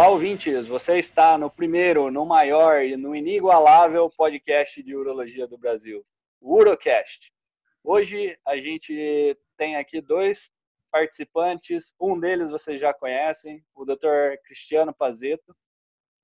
[0.00, 0.66] Olá, ouvintes!
[0.66, 6.02] Você está no primeiro, no maior e no inigualável podcast de urologia do Brasil,
[6.40, 7.30] o Urocast.
[7.84, 10.50] Hoje a gente tem aqui dois
[10.90, 14.38] participantes, um deles vocês já conhecem, o Dr.
[14.46, 15.54] Cristiano Pazeto,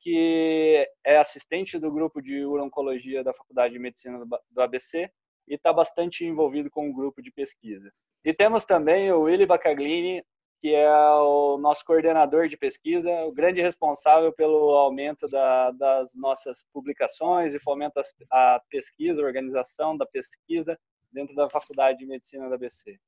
[0.01, 5.11] que é assistente do grupo de urologia da Faculdade de Medicina do ABC
[5.47, 7.93] e está bastante envolvido com o grupo de pesquisa.
[8.25, 10.25] E temos também o Willy Bacaglini,
[10.67, 16.65] que é o nosso coordenador de pesquisa, o grande responsável pelo aumento da, das nossas
[16.73, 20.77] publicações e fomenta a pesquisa, a organização da pesquisa
[21.13, 22.99] dentro da Faculdade de Medicina da ABC.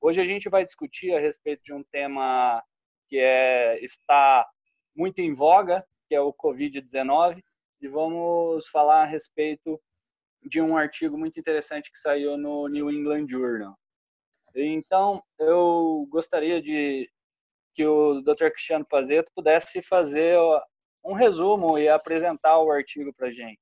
[0.00, 2.62] Hoje a gente vai discutir a respeito de um tema
[3.08, 4.48] que é, está
[4.94, 7.42] muito em voga, que é o Covid-19,
[7.80, 9.82] e vamos falar a respeito
[10.44, 13.76] de um artigo muito interessante que saiu no New England Journal.
[14.54, 17.10] Então, eu gostaria de
[17.74, 18.50] que o Dr.
[18.50, 20.38] Cristiano Pazeto pudesse fazer
[21.04, 23.60] um resumo e apresentar o artigo para a gente.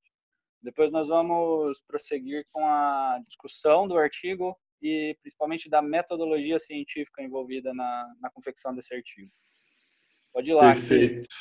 [0.61, 7.73] Depois nós vamos prosseguir com a discussão do artigo e principalmente da metodologia científica envolvida
[7.73, 9.31] na, na confecção desse artigo.
[10.31, 10.73] Pode ir lá.
[10.73, 11.35] Perfeito.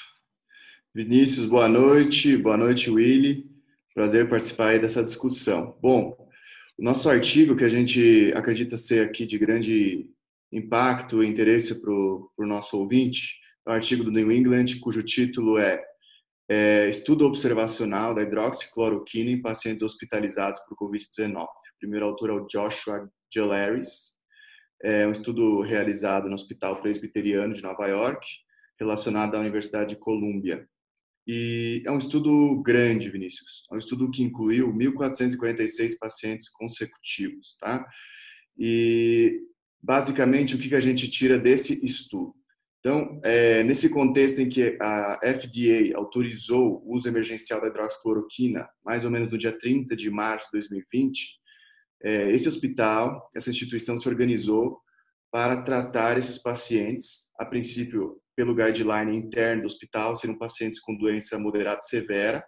[0.94, 2.37] Vinícius, boa noite.
[2.37, 3.50] Boa noite, Willy.
[3.94, 5.78] Prazer participar aí dessa discussão.
[5.81, 6.22] Bom,
[6.78, 10.11] o nosso artigo, que a gente acredita ser aqui de grande
[10.53, 15.59] impacto e interesse para o nosso ouvinte, é um artigo do New England, cujo título
[15.59, 15.83] é,
[16.48, 21.45] é Estudo Observacional da Hidroxicloroquina em Pacientes Hospitalizados por Covid-19.
[21.45, 24.12] O primeiro autor é o Joshua Gelaris.
[24.83, 28.27] É um estudo realizado no Hospital Presbiteriano de Nova York,
[28.81, 30.69] relacionado à Universidade de Colômbia.
[31.27, 33.65] E é um estudo grande, Vinícius.
[33.70, 37.87] É um estudo que incluiu 1.446 pacientes consecutivos, tá?
[38.59, 39.41] E
[39.81, 42.34] basicamente o que a gente tira desse estudo?
[42.81, 49.05] Então, é, nesse contexto em que a FDA autorizou o uso emergencial da hidroxicloroquina, mais
[49.05, 51.41] ou menos no dia 30 de março de 2020,
[52.03, 54.81] é, esse hospital, essa instituição se organizou
[55.31, 61.38] para tratar esses pacientes, a princípio pelo guideline interno do hospital, seriam pacientes com doença
[61.38, 62.44] moderada e severa,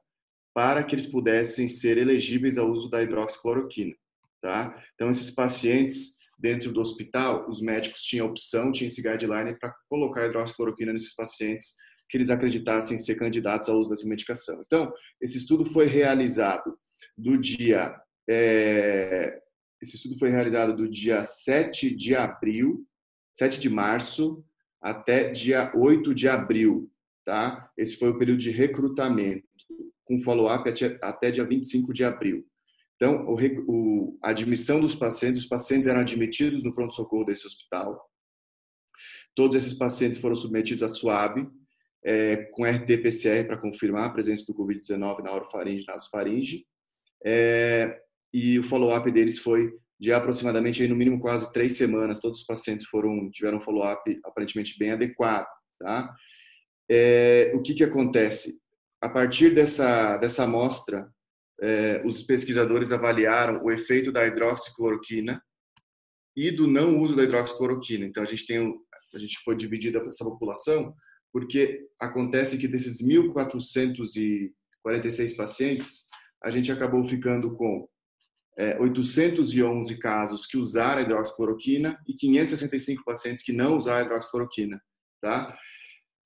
[0.54, 3.94] para que eles pudessem ser elegíveis ao uso da hidroxicloroquina.
[4.40, 4.82] Tá?
[4.94, 10.26] Então, esses pacientes dentro do hospital, os médicos tinham opção, tinha esse guideline para colocar
[10.26, 11.74] hidroxicloroquina nesses pacientes
[12.08, 14.62] que eles acreditassem ser candidatos ao uso dessa medicação.
[14.66, 16.76] Então, esse estudo foi realizado
[17.16, 17.94] do dia
[18.28, 19.40] é,
[19.82, 22.86] esse estudo foi realizado do dia 7 de abril,
[23.38, 24.42] 7 de março
[24.84, 26.92] até dia 8 de abril,
[27.24, 27.70] tá?
[27.74, 29.48] Esse foi o período de recrutamento,
[30.04, 30.68] com follow-up
[31.00, 32.46] até dia 25 de abril.
[32.96, 37.98] Então, o, o, a admissão dos pacientes, os pacientes eram admitidos no pronto-socorro desse hospital.
[39.34, 41.48] Todos esses pacientes foram submetidos a SWAB,
[42.04, 46.66] é, com RT-PCR para confirmar a presença do Covid-19 na orofaringe e nasofaringe.
[47.24, 48.02] É,
[48.34, 52.20] e o follow-up deles foi de aproximadamente, aí, no mínimo, quase três semanas.
[52.20, 55.46] Todos os pacientes foram tiveram follow-up aparentemente bem adequado.
[55.78, 56.14] Tá?
[56.90, 58.58] É, o que, que acontece?
[59.00, 61.08] A partir dessa, dessa amostra,
[61.60, 65.40] é, os pesquisadores avaliaram o efeito da hidroxicloroquina
[66.36, 68.04] e do não uso da hidroxicloroquina.
[68.04, 68.74] Então, a gente tem
[69.14, 70.94] a gente foi dividida essa população
[71.32, 76.04] porque acontece que desses 1.446 pacientes,
[76.42, 77.88] a gente acabou ficando com
[78.56, 84.80] é, 811 casos que usaram hidroxicloroquina e 565 pacientes que não usaram hidroxicloroquina,
[85.20, 85.56] tá?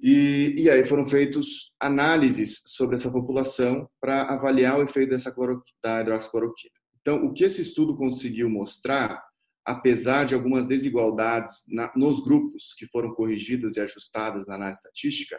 [0.00, 5.34] E, e aí foram feitos análises sobre essa população para avaliar o efeito dessa
[5.82, 6.74] da hidroxicloroquina.
[7.00, 9.20] Então, o que esse estudo conseguiu mostrar,
[9.64, 15.38] apesar de algumas desigualdades na, nos grupos que foram corrigidas e ajustadas na análise estatística,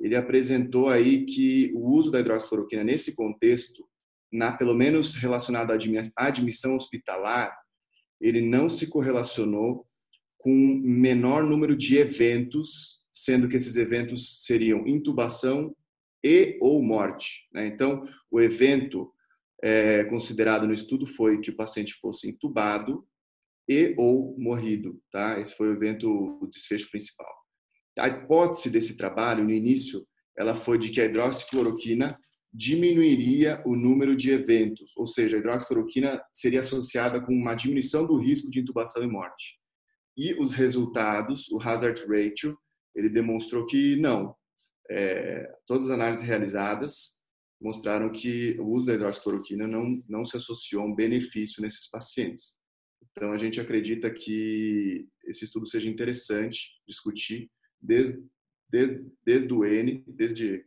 [0.00, 3.86] ele apresentou aí que o uso da hidroxicloroquina nesse contexto
[4.34, 7.56] na pelo menos relacionado à admissão hospitalar,
[8.20, 9.86] ele não se correlacionou
[10.38, 15.74] com menor número de eventos, sendo que esses eventos seriam intubação
[16.22, 17.48] e ou morte.
[17.52, 17.68] Né?
[17.68, 19.12] Então, o evento
[19.62, 23.06] é, considerado no estudo foi que o paciente fosse intubado
[23.68, 25.00] e ou morrido.
[25.12, 25.38] Tá?
[25.38, 26.08] Esse foi o evento,
[26.42, 27.32] o desfecho principal.
[27.96, 30.04] A hipótese desse trabalho, no início,
[30.36, 32.18] ela foi de que a hidroxicloroquina
[32.54, 38.16] diminuiria o número de eventos, ou seja, a hidroxicloroquina seria associada com uma diminuição do
[38.16, 39.58] risco de intubação e morte.
[40.16, 42.56] E os resultados, o hazard ratio,
[42.94, 44.34] ele demonstrou que não.
[44.88, 47.16] É, todas as análises realizadas
[47.60, 52.56] mostraram que o uso da hidroxicloroquina não, não se associou a um benefício nesses pacientes.
[53.10, 58.22] Então, a gente acredita que esse estudo seja interessante discutir desde
[58.74, 60.64] desde, desde o N, desde,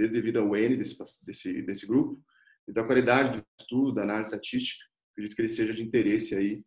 [0.00, 2.18] desde devido ao N desse, desse, desse grupo.
[2.66, 6.64] Então, a qualidade do estudo, da análise estatística, acredito que ele seja de interesse aí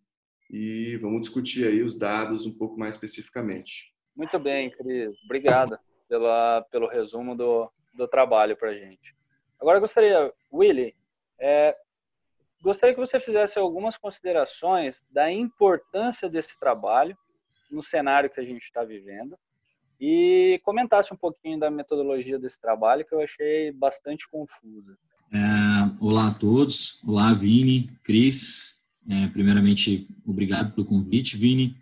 [0.51, 3.91] e vamos discutir aí os dados um pouco mais especificamente.
[4.15, 5.15] Muito bem, Cris.
[5.23, 9.15] Obrigada pela, pelo resumo do, do trabalho para a gente.
[9.59, 10.95] Agora, gostaria, Willy,
[11.39, 11.75] é,
[12.61, 17.17] gostaria que você fizesse algumas considerações da importância desse trabalho
[17.71, 19.35] no cenário que a gente está vivendo
[20.05, 24.97] e comentasse um pouquinho da metodologia desse trabalho que eu achei bastante confusa.
[25.31, 25.37] É,
[26.01, 28.83] olá a todos, olá Vini, Cris.
[29.09, 31.77] É, primeiramente, obrigado pelo convite, Vini,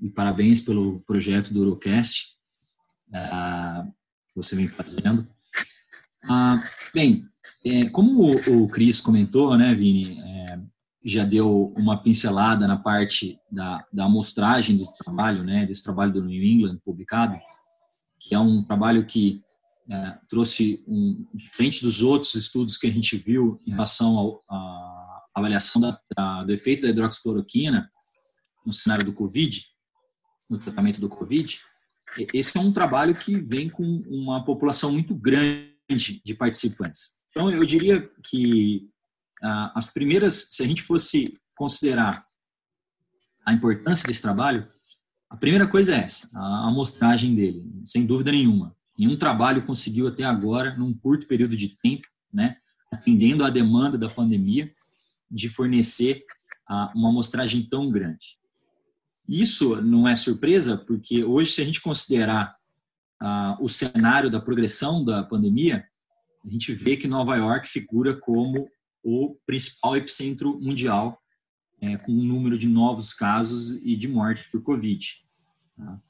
[0.00, 2.36] e parabéns pelo projeto do Urocast
[3.12, 3.18] é,
[4.28, 5.26] que você vem fazendo.
[6.22, 6.62] Ah,
[6.94, 7.24] bem,
[7.64, 10.60] é, como o, o Cris comentou, né, Vini, é,
[11.04, 16.24] já deu uma pincelada na parte da, da amostragem do trabalho, né, desse trabalho do
[16.24, 17.36] New England publicado,
[18.26, 19.42] que é um trabalho que
[19.88, 25.80] é, trouxe, um, diferente dos outros estudos que a gente viu em relação à avaliação
[25.80, 27.88] da, da, do efeito da hidroxicloroquina
[28.64, 29.64] no cenário do Covid,
[30.50, 31.60] no tratamento do Covid,
[32.32, 37.16] esse é um trabalho que vem com uma população muito grande de participantes.
[37.30, 38.88] Então, eu diria que
[39.42, 42.24] ah, as primeiras, se a gente fosse considerar
[43.44, 44.66] a importância desse trabalho,
[45.36, 48.74] a primeira coisa é essa, a amostragem dele, sem dúvida nenhuma.
[48.98, 52.56] Nenhum trabalho conseguiu até agora, num curto período de tempo, né,
[52.90, 54.72] atendendo à demanda da pandemia,
[55.30, 56.24] de fornecer
[56.94, 58.38] uma amostragem tão grande.
[59.28, 62.54] Isso não é surpresa, porque hoje, se a gente considerar
[63.60, 65.84] o cenário da progressão da pandemia,
[66.42, 68.70] a gente vê que Nova York figura como
[69.02, 71.20] o principal epicentro mundial,
[71.78, 75.25] é, com o número de novos casos e de morte por Covid.
[75.76, 76.00] Tá?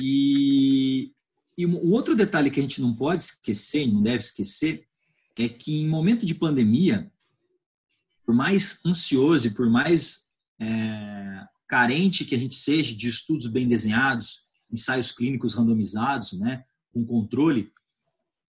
[0.00, 1.12] E,
[1.56, 4.86] e um outro detalhe que a gente não pode esquecer, não deve esquecer,
[5.38, 7.10] é que em momento de pandemia,
[8.24, 13.66] por mais ansioso e por mais é, carente que a gente seja de estudos bem
[13.66, 17.72] desenhados, ensaios clínicos randomizados, né, com controle,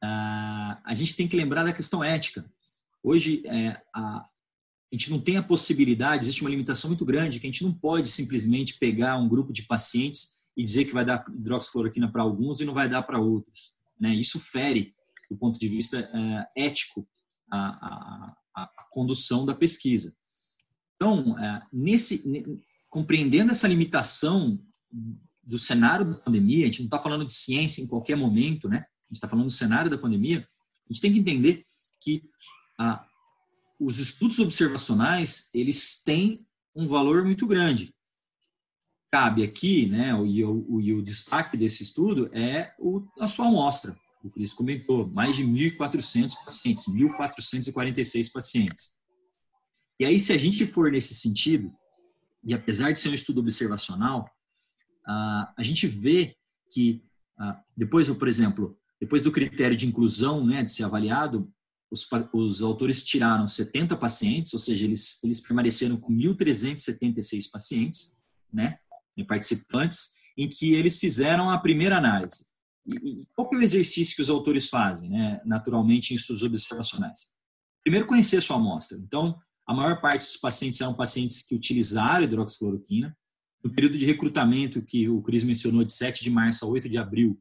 [0.04, 2.46] uh, a gente tem que lembrar da questão ética.
[3.02, 4.28] Hoje, é, a,
[4.94, 7.74] a gente não tem a possibilidade, existe uma limitação muito grande, que a gente não
[7.74, 12.62] pode simplesmente pegar um grupo de pacientes e dizer que vai dar hidroxicloroquina para alguns
[12.62, 13.74] e não vai dar para outros.
[14.00, 14.14] Né?
[14.14, 14.94] Isso fere,
[15.32, 17.08] do ponto de vista é, ético,
[17.52, 20.16] a, a, a, condução da pesquisa.
[20.96, 22.24] Então, é, nesse,
[22.88, 24.64] compreendendo essa limitação
[25.42, 28.78] do cenário da pandemia, a gente não está falando de ciência em qualquer momento, né?
[28.78, 30.48] A gente está falando do cenário da pandemia.
[30.88, 31.66] A gente tem que entender
[32.00, 32.22] que
[32.80, 33.04] ah,
[33.86, 36.46] os estudos observacionais eles têm
[36.76, 37.94] um valor muito grande.
[39.12, 40.14] Cabe aqui, né?
[40.16, 43.96] O, o, e o destaque desse estudo é o, a sua amostra.
[44.24, 48.98] O Cris comentou, mais de 1.400 pacientes, 1.446 pacientes.
[50.00, 51.72] E aí, se a gente for nesse sentido,
[52.44, 54.28] e apesar de ser um estudo observacional,
[55.06, 56.36] a gente vê
[56.72, 57.04] que
[57.76, 61.52] depois, por exemplo, depois do critério de inclusão, né, de ser avaliado,
[61.94, 68.18] os, os autores tiraram 70 pacientes, ou seja, eles, eles permaneceram com 1.376 pacientes,
[68.52, 68.80] né,
[69.28, 72.48] participantes, em que eles fizeram a primeira análise.
[72.88, 77.32] E, e qual é o exercício que os autores fazem, né, naturalmente, em estudos observacionais?
[77.84, 78.98] Primeiro, conhecer a sua amostra.
[78.98, 83.16] Então, a maior parte dos pacientes eram pacientes que utilizaram hidroxicloroquina.
[83.64, 86.98] No período de recrutamento que o Cris mencionou, de 7 de março a 8 de
[86.98, 87.40] abril,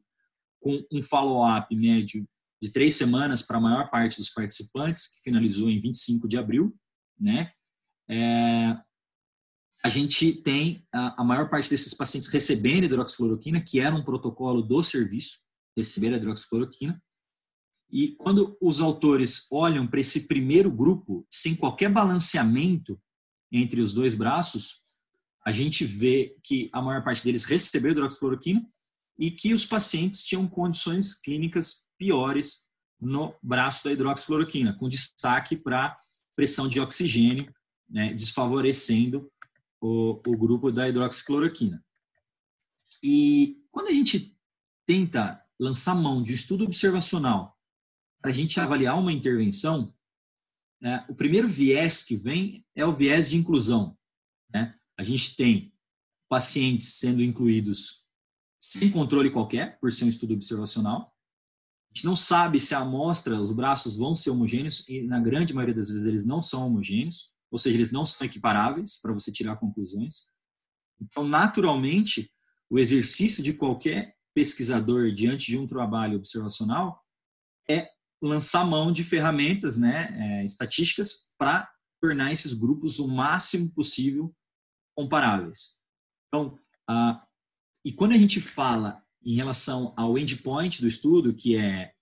[0.61, 2.25] com um follow-up médio
[2.63, 6.73] de três semanas para a maior parte dos participantes, que finalizou em 25 de abril,
[7.19, 7.51] né?
[8.09, 8.77] É,
[9.83, 14.61] a gente tem a, a, maior parte desses pacientes recebendo hidroxicloroquina, que era um protocolo
[14.61, 15.39] do serviço,
[15.75, 17.03] receber a hidroxicloroquina,
[17.91, 22.97] e quando os autores olham para esse primeiro grupo, sem qualquer balanceamento
[23.51, 24.81] entre os dois braços,
[25.45, 28.65] a gente vê que a maior parte deles recebeu hidroxicloroquina
[29.17, 32.67] e que os pacientes tinham condições clínicas piores
[32.99, 35.97] no braço da hidroxicloroquina, com destaque para
[36.35, 37.53] pressão de oxigênio,
[37.89, 39.31] né, desfavorecendo
[39.81, 41.83] o, o grupo da hidroxicloroquina.
[43.03, 44.35] E quando a gente
[44.87, 47.57] tenta lançar mão de estudo observacional
[48.21, 49.93] para a gente avaliar uma intervenção,
[50.81, 53.97] né, o primeiro viés que vem é o viés de inclusão.
[54.53, 54.73] Né?
[54.97, 55.73] A gente tem
[56.29, 58.02] pacientes sendo incluídos
[58.63, 61.13] sem controle qualquer, por ser um estudo observacional.
[61.91, 65.53] A gente não sabe se a amostra, os braços vão ser homogêneos, e na grande
[65.53, 69.33] maioria das vezes eles não são homogêneos, ou seja, eles não são equiparáveis para você
[69.33, 70.27] tirar conclusões.
[71.01, 72.31] Então, naturalmente,
[72.69, 77.03] o exercício de qualquer pesquisador diante de um trabalho observacional
[77.69, 77.89] é
[78.21, 84.33] lançar mão de ferramentas né, é, estatísticas para tornar esses grupos o máximo possível
[84.95, 85.81] comparáveis.
[86.29, 86.57] Então,
[86.89, 87.27] ah,
[87.83, 91.93] e quando a gente fala em relação ao endpoint do estudo, que é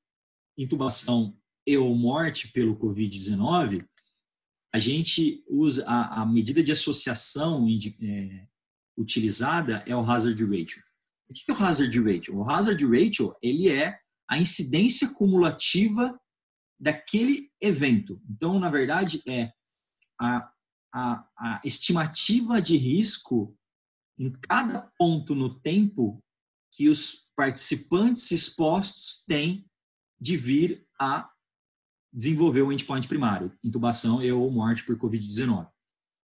[0.58, 3.86] intubação e ou morte pelo COVID-19,
[4.74, 7.68] a gente usa a, a, medida de associação
[8.02, 8.48] é,
[8.98, 10.82] utilizada é o hazard ratio.
[11.30, 12.38] O que é o hazard ratio?
[12.38, 16.18] O hazard ratio ele é a incidência cumulativa
[16.80, 18.22] daquele evento.
[18.30, 19.52] Então, na verdade, é
[20.20, 20.52] a,
[20.94, 23.58] a, a estimativa de risco
[24.22, 26.24] em cada ponto no tempo
[26.72, 29.66] que os participantes expostos têm
[30.20, 31.28] de vir a
[32.14, 35.68] desenvolver o endpoint primário, intubação e ou morte por COVID-19.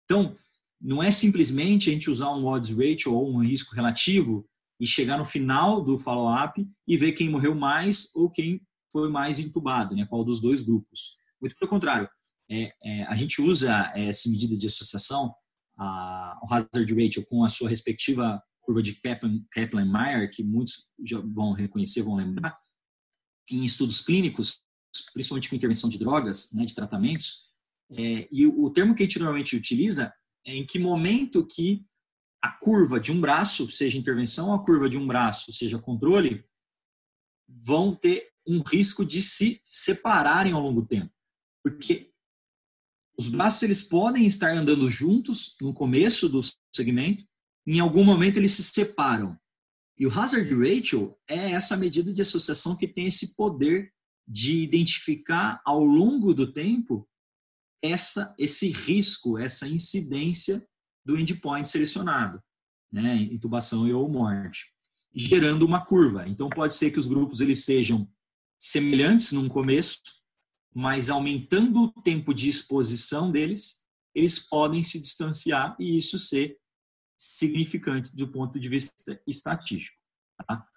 [0.05, 0.37] Então,
[0.79, 4.47] não é simplesmente a gente usar um odds ratio ou um risco relativo
[4.79, 8.61] e chegar no final do follow-up e ver quem morreu mais ou quem
[8.93, 10.05] foi mais entubado, né?
[10.05, 11.17] qual dos dois grupos.
[11.41, 12.11] Muito pelo contrário,
[12.51, 15.35] é, é, a gente usa essa medida de associação,
[15.79, 18.95] a, o hazard ratio, com a sua respectiva curva de
[19.53, 22.59] Kaplan-Meier, que muitos já vão reconhecer, vão lembrar,
[23.51, 24.61] em estudos clínicos,
[25.13, 27.47] principalmente com intervenção de drogas, né, de tratamentos,
[27.91, 30.13] é, e o, o termo que a gente normalmente utiliza
[30.45, 31.85] é em que momento que
[32.43, 36.45] a curva de um braço, seja intervenção, a curva de um braço, seja controle,
[37.49, 41.13] vão ter um risco de se separarem ao longo do tempo.
[41.65, 42.13] Porque
[43.19, 46.41] os braços eles podem estar andando juntos no começo do
[46.75, 47.25] segmento,
[47.67, 49.39] em algum momento eles se separam.
[49.99, 53.93] E o hazard ratio é essa medida de associação que tem esse poder
[54.29, 57.09] de identificar ao longo do tempo
[57.83, 60.67] essa esse risco, essa incidência
[61.05, 62.43] do endpoint selecionado,
[62.93, 64.65] né, intubação e ou morte,
[65.15, 66.29] gerando uma curva.
[66.29, 68.11] Então pode ser que os grupos eles sejam
[68.59, 70.01] semelhantes no começo,
[70.77, 76.59] mas aumentando o tempo de exposição deles, eles podem se distanciar e isso ser
[77.19, 79.97] significante do ponto de vista estatístico.
[80.47, 80.69] Tá?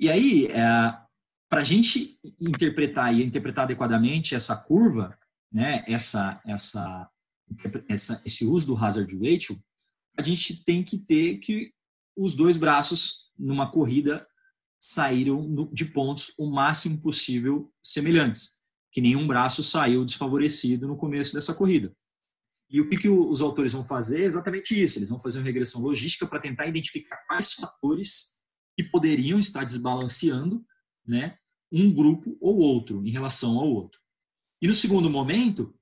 [0.00, 0.98] E aí, é,
[1.46, 5.14] para a gente interpretar e interpretar adequadamente essa curva,
[5.52, 7.10] né, essa, essa,
[7.86, 9.62] essa, esse uso do hazard ratio,
[10.16, 11.70] a gente tem que ter que
[12.16, 14.26] os dois braços numa corrida
[14.80, 18.57] saíram de pontos o máximo possível semelhantes,
[18.92, 21.94] que nenhum braço saiu desfavorecido no começo dessa corrida.
[22.70, 24.98] E o que, que os autores vão fazer é exatamente isso.
[24.98, 28.42] Eles vão fazer uma regressão logística para tentar identificar quais fatores
[28.76, 30.64] que poderiam estar desbalanceando
[31.06, 31.38] né,
[31.72, 34.00] um grupo ou outro em relação ao outro.
[34.60, 35.74] E no segundo momento,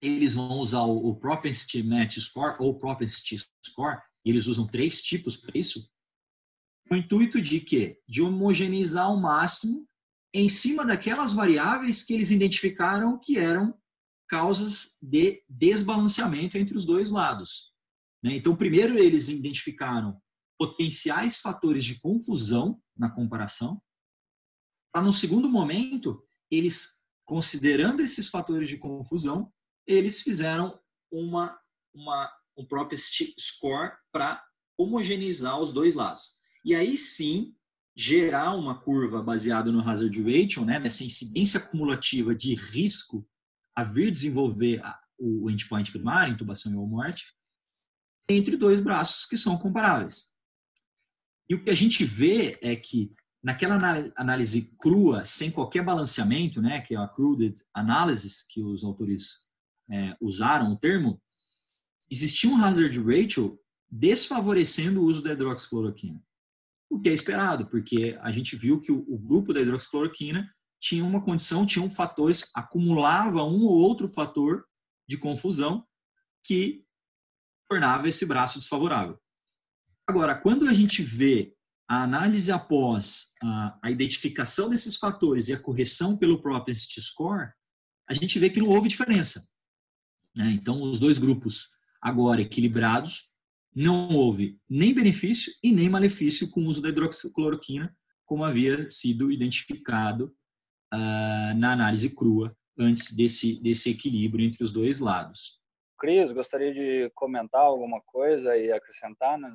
[0.00, 5.36] eles vão usar o, Propensity Match Score ou Propensity Score, e eles usam três tipos
[5.36, 5.90] para isso,
[6.88, 8.00] com o intuito de quê?
[8.08, 9.86] De homogeneizar ao máximo
[10.32, 13.76] em cima daquelas variáveis que eles identificaram que eram
[14.28, 17.72] causas de desbalanceamento entre os dois lados.
[18.22, 18.36] Né?
[18.36, 20.20] Então, primeiro eles identificaram
[20.58, 23.80] potenciais fatores de confusão na comparação,
[24.92, 29.52] para no segundo momento, eles, considerando esses fatores de confusão,
[29.86, 30.78] eles fizeram
[31.10, 31.58] uma,
[31.94, 34.44] uma, um próprio score para
[34.76, 36.34] homogeneizar os dois lados.
[36.64, 37.54] E aí sim,
[38.00, 43.28] gerar uma curva baseada no hazard ratio, né, nessa incidência cumulativa de risco
[43.76, 44.80] a vir desenvolver
[45.18, 47.26] o endpoint primário, intubação ou morte,
[48.26, 50.32] entre dois braços que são comparáveis.
[51.46, 53.76] E o que a gente vê é que naquela
[54.16, 59.46] análise crua, sem qualquer balanceamento, né, que é a crude analysis que os autores
[59.90, 61.20] é, usaram o termo,
[62.10, 66.24] existia um hazard ratio desfavorecendo o uso da hidroxicloroquina.
[66.90, 71.04] O que é esperado, porque a gente viu que o, o grupo da hidroxicloroquina tinha
[71.04, 74.64] uma condição, tinham fatores, acumulava um ou outro fator
[75.08, 75.86] de confusão
[76.44, 76.84] que
[77.68, 79.18] tornava esse braço desfavorável.
[80.08, 81.54] Agora, quando a gente vê
[81.88, 87.52] a análise após a, a identificação desses fatores e a correção pelo propensity score,
[88.08, 89.48] a gente vê que não houve diferença.
[90.34, 90.50] Né?
[90.50, 91.68] Então, os dois grupos
[92.00, 93.30] agora equilibrados,
[93.74, 97.94] não houve nem benefício e nem malefício com o uso da hidroxicloroquina,
[98.26, 100.32] como havia sido identificado
[100.92, 105.60] uh, na análise crua antes desse, desse equilíbrio entre os dois lados.
[105.98, 109.54] Cris, gostaria de comentar alguma coisa e acrescentar na,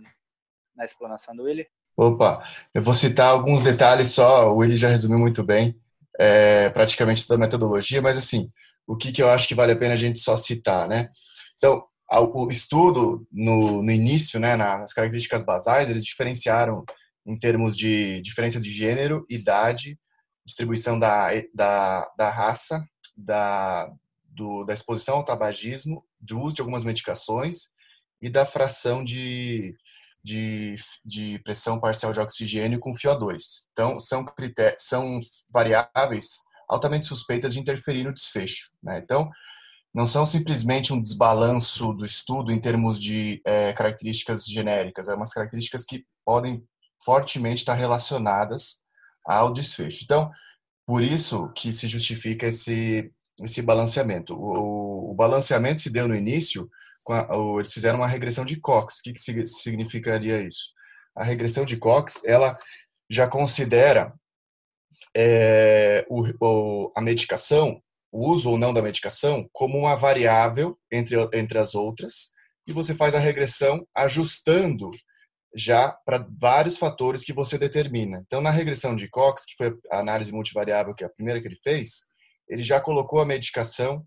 [0.76, 1.68] na explanação do Willi?
[1.98, 2.44] Opa,
[2.74, 5.80] eu vou citar alguns detalhes só, o Willi já resumiu muito bem,
[6.20, 8.52] é, praticamente toda a metodologia, mas assim,
[8.86, 11.10] o que, que eu acho que vale a pena a gente só citar, né?
[11.58, 16.84] Então, o estudo no, no início, né, nas características basais, eles diferenciaram
[17.26, 19.98] em termos de diferença de gênero, idade,
[20.46, 23.92] distribuição da, da, da raça, da,
[24.26, 27.70] do, da exposição ao tabagismo, do uso de algumas medicações
[28.22, 29.76] e da fração de,
[30.24, 33.38] de, de pressão parcial de oxigênio com FiO2.
[33.72, 35.20] Então, são, critérios, são
[35.50, 38.72] variáveis altamente suspeitas de interferir no desfecho.
[38.82, 39.00] Né?
[39.00, 39.30] Então,
[39.96, 45.32] não são simplesmente um desbalanço do estudo em termos de é, características genéricas, é umas
[45.32, 46.62] características que podem
[47.02, 48.82] fortemente estar relacionadas
[49.26, 50.04] ao desfecho.
[50.04, 50.30] Então,
[50.86, 53.10] por isso que se justifica esse,
[53.42, 54.36] esse balanceamento.
[54.36, 56.70] O, o balanceamento se deu no início,
[57.10, 59.00] a, o, eles fizeram uma regressão de Cox.
[59.00, 60.74] O que, que significaria isso?
[61.16, 62.60] A regressão de Cox, ela
[63.10, 64.14] já considera
[65.16, 67.82] é, o, a medicação,
[68.16, 72.32] o uso ou não da medicação, como uma variável entre, entre as outras,
[72.66, 74.90] e você faz a regressão ajustando
[75.54, 78.24] já para vários fatores que você determina.
[78.26, 81.48] Então, na regressão de Cox, que foi a análise multivariável, que é a primeira que
[81.50, 82.04] ele fez,
[82.48, 84.02] ele já colocou a medicação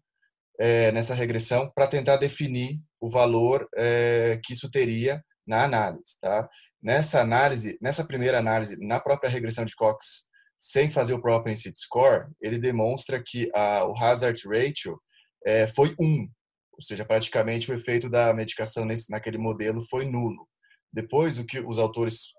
[0.59, 6.19] é, nessa regressão para tentar definir o valor é, que isso teria na análise.
[6.19, 6.49] Tá?
[6.83, 10.28] Nessa análise, nessa primeira análise, na própria regressão de Cox,
[10.59, 15.01] sem fazer o propensity score, ele demonstra que a, o hazard ratio
[15.47, 16.29] é, foi 1,
[16.73, 20.49] ou seja, praticamente o efeito da medicação nesse, naquele modelo foi nulo.
[20.93, 22.33] Depois, o que os autores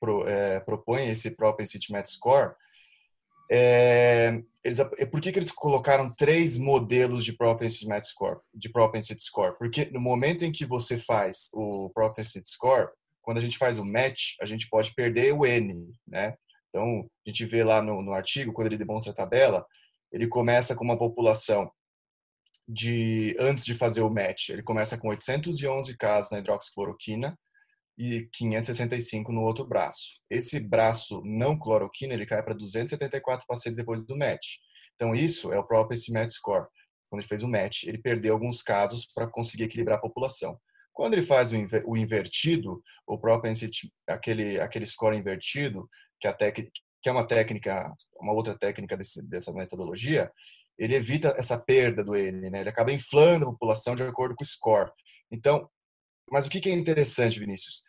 [0.00, 2.54] pro, é, propõem, esse propensity match score,
[3.50, 4.78] é, eles,
[5.10, 8.40] por que, que eles colocaram três modelos de propensity match score?
[8.52, 9.56] De propensity score?
[9.58, 12.88] Porque no momento em que você faz o propensity score,
[13.22, 16.36] quando a gente faz o match, a gente pode perder o n, né?
[16.76, 19.64] Então, a gente vê lá no, no artigo, quando ele demonstra a tabela,
[20.12, 21.70] ele começa com uma população
[22.68, 27.34] de, antes de fazer o match, ele começa com 811 casos na hidroxicloroquina
[27.96, 30.20] e 565 no outro braço.
[30.28, 34.56] Esse braço não cloroquina, ele cai para 274 pacientes depois do match.
[34.96, 36.66] Então, isso é o próprio esse match score.
[37.08, 40.58] Quando ele fez o match, ele perdeu alguns casos para conseguir equilibrar a população.
[40.96, 43.52] Quando ele faz o, invertido, o próprio
[44.08, 45.86] aquele, aquele score invertido,
[46.20, 46.70] que, a técnica,
[47.02, 50.30] que é uma técnica, uma outra técnica desse, dessa metodologia,
[50.78, 52.60] ele evita essa perda do N, né?
[52.60, 54.90] Ele acaba inflando a população de acordo com o score.
[55.30, 55.68] Então,
[56.30, 57.82] mas o que é interessante, Vinícius?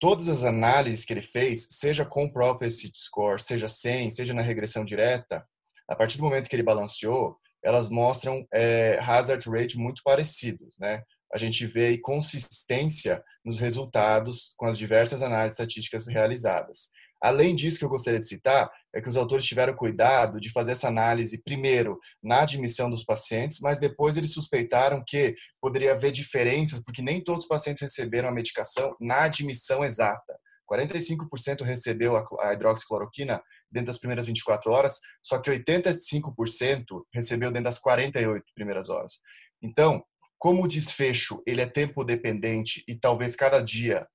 [0.00, 4.32] Todas as análises que ele fez, seja com o próprio CIT score, seja sem, seja
[4.32, 5.46] na regressão direta,
[5.88, 11.02] a partir do momento que ele balanceou, elas mostram é, hazard rate muito parecidos, né?
[11.32, 16.90] A gente vê consistência nos resultados com as diversas análises estatísticas realizadas.
[17.22, 20.72] Além disso, que eu gostaria de citar é que os autores tiveram cuidado de fazer
[20.72, 26.82] essa análise primeiro na admissão dos pacientes, mas depois eles suspeitaram que poderia haver diferenças,
[26.82, 30.36] porque nem todos os pacientes receberam a medicação na admissão exata.
[30.70, 37.78] 45% recebeu a hidroxicloroquina dentro das primeiras 24 horas, só que 85% recebeu dentro das
[37.78, 39.20] 48 primeiras horas.
[39.62, 40.02] Então,
[40.38, 44.08] como o desfecho ele é tempo dependente e talvez cada dia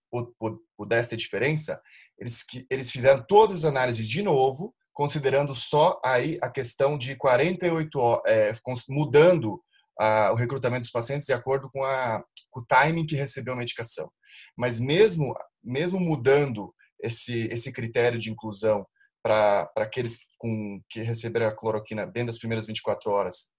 [0.77, 1.79] pudesse ter diferença,
[2.17, 8.21] eles, eles fizeram todas as análises de novo, considerando só aí a questão de 48
[8.25, 8.53] é,
[8.89, 9.61] mudando
[9.99, 13.57] a, o recrutamento dos pacientes de acordo com, a, com o timing que recebeu a
[13.57, 14.11] medicação.
[14.55, 18.85] Mas mesmo mesmo mudando esse esse critério de inclusão
[19.21, 23.49] para aqueles com, que receberam a cloroquina dentro das primeiras 24 horas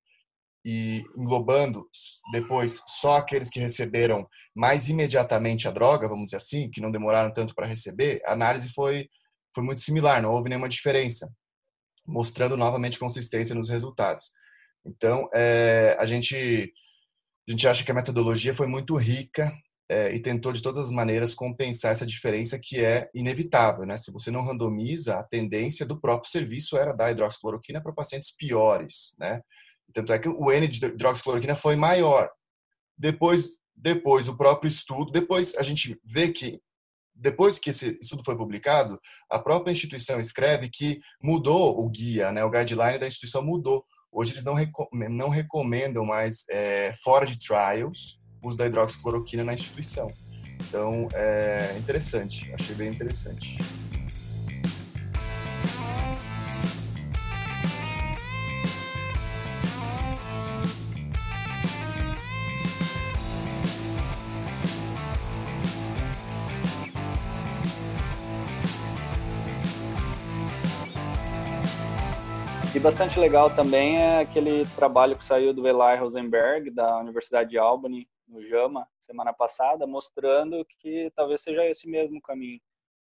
[0.65, 1.87] e englobando
[2.33, 7.33] depois só aqueles que receberam mais imediatamente a droga, vamos dizer assim, que não demoraram
[7.33, 9.09] tanto para receber, a análise foi,
[9.55, 11.33] foi muito similar, não houve nenhuma diferença,
[12.07, 14.33] mostrando novamente consistência nos resultados.
[14.85, 16.73] Então, é, a, gente,
[17.47, 19.53] a gente acha que a metodologia foi muito rica
[19.91, 23.87] é, e tentou de todas as maneiras compensar essa diferença que é inevitável.
[23.87, 23.97] Né?
[23.97, 29.15] Se você não randomiza, a tendência do próprio serviço era dar hidroxicloroquina para pacientes piores,
[29.19, 29.41] né?
[29.93, 32.31] Tanto é que o N de hidroxicloroquina foi maior.
[32.97, 36.61] Depois, depois o próprio estudo, depois a gente vê que
[37.21, 42.45] depois que esse estudo foi publicado, a própria instituição escreve que mudou o guia, né?
[42.45, 43.85] O guideline da instituição mudou.
[44.11, 44.55] Hoje eles não,
[45.11, 50.09] não recomendam mais é, fora de trials o uso da hidroxicloroquina na instituição.
[50.69, 52.53] Então, é interessante.
[52.55, 53.59] Achei bem interessante.
[72.89, 78.09] Bastante legal também é aquele trabalho que saiu do Eli Rosenberg, da Universidade de Albany,
[78.27, 82.59] no JAMA, semana passada, mostrando que talvez seja esse mesmo caminho.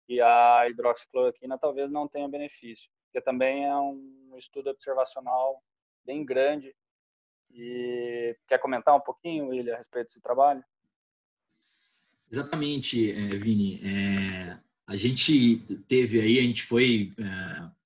[0.08, 5.60] e a hidroxicloroquina talvez não tenha benefício, porque também é um estudo observacional
[6.06, 6.72] bem grande.
[7.50, 10.62] E quer comentar um pouquinho, William, a respeito desse trabalho?
[12.30, 13.80] Exatamente, é, Vini.
[13.82, 17.81] É, a gente teve aí, a gente foi é,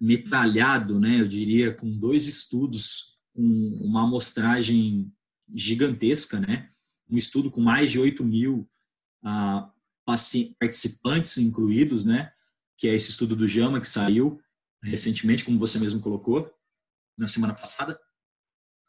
[0.00, 3.42] metralhado, né, eu diria, com dois estudos com
[3.80, 5.12] uma amostragem
[5.54, 6.68] gigantesca, né?
[7.08, 8.68] Um estudo com mais de 8 mil
[9.24, 9.70] ah,
[10.04, 12.32] participantes incluídos, né?
[12.76, 14.40] Que é esse estudo do JAMA que saiu
[14.82, 16.50] recentemente, como você mesmo colocou,
[17.16, 17.98] na semana passada.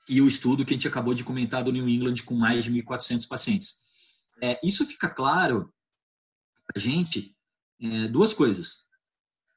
[0.10, 2.72] E o estudo que a gente acabou de comentar do New England com mais de
[2.72, 3.82] 1.400 pacientes.
[4.42, 5.72] É, isso fica claro
[6.66, 7.36] para a gente
[7.80, 8.88] é, duas coisas.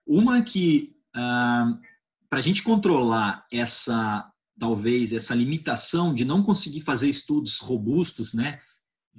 [0.06, 7.58] Uma que para a gente controlar essa talvez essa limitação de não conseguir fazer estudos
[7.58, 8.60] robustos, né,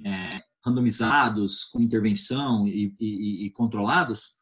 [0.04, 4.36] é, randomizados, com intervenção e, e, e controlados,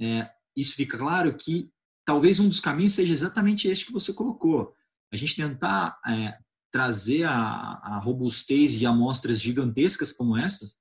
[0.00, 1.70] é, isso fica claro que
[2.04, 4.74] talvez um dos caminhos seja exatamente este que você colocou.
[5.12, 6.36] A gente tentar é,
[6.70, 10.74] trazer a, a, robustez de amostras gigantescas como essas